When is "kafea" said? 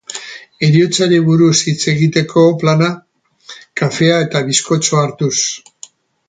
3.83-4.17